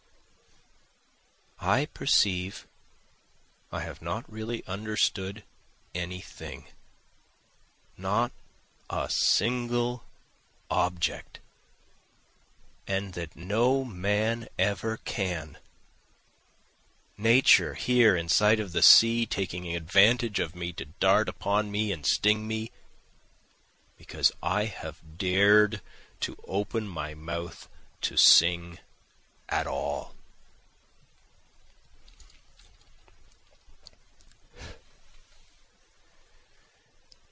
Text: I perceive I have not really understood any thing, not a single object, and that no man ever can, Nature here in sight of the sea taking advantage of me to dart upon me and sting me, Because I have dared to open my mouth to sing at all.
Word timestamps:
I 1.63 1.85
perceive 1.93 2.65
I 3.71 3.81
have 3.81 4.01
not 4.01 4.25
really 4.29 4.65
understood 4.65 5.43
any 5.93 6.19
thing, 6.19 6.65
not 7.95 8.31
a 8.89 9.07
single 9.11 10.03
object, 10.71 11.39
and 12.87 13.13
that 13.13 13.35
no 13.35 13.85
man 13.85 14.47
ever 14.57 14.97
can, 15.05 15.59
Nature 17.15 17.75
here 17.75 18.15
in 18.15 18.27
sight 18.27 18.59
of 18.59 18.71
the 18.71 18.81
sea 18.81 19.27
taking 19.27 19.75
advantage 19.75 20.39
of 20.39 20.55
me 20.55 20.73
to 20.73 20.85
dart 20.99 21.29
upon 21.29 21.69
me 21.69 21.91
and 21.91 22.07
sting 22.07 22.47
me, 22.47 22.71
Because 23.99 24.31
I 24.41 24.65
have 24.65 24.99
dared 25.19 25.79
to 26.21 26.35
open 26.47 26.87
my 26.87 27.13
mouth 27.13 27.69
to 28.01 28.17
sing 28.17 28.79
at 29.47 29.67
all. 29.67 30.15